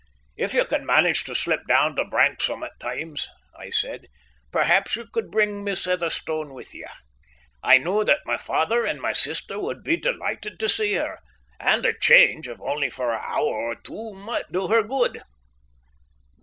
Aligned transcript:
"If 0.35 0.55
you 0.55 0.65
can 0.65 0.83
manage 0.83 1.25
to 1.25 1.35
slip 1.35 1.67
down 1.67 1.95
to 1.95 2.03
Branksome 2.03 2.63
at 2.63 2.79
times," 2.79 3.27
I 3.55 3.69
said, 3.69 4.07
"perhaps 4.51 4.95
you 4.95 5.05
could 5.05 5.29
bring 5.29 5.63
Miss 5.63 5.85
Heatherstone 5.85 6.55
with 6.55 6.73
you. 6.73 6.87
I 7.61 7.77
know 7.77 8.03
that 8.03 8.21
my 8.25 8.35
father 8.37 8.83
and 8.83 8.99
my 8.99 9.13
sister 9.13 9.59
would 9.59 9.83
be 9.83 9.97
delighted 9.97 10.59
to 10.59 10.67
see 10.67 10.93
her, 10.95 11.19
and 11.59 11.85
a 11.85 11.93
change, 11.95 12.47
if 12.47 12.59
only 12.61 12.89
for 12.89 13.13
an 13.13 13.21
hour 13.23 13.43
or 13.53 13.75
two, 13.75 14.13
might 14.15 14.51
do 14.51 14.69
her 14.69 14.81
good." 14.81 15.21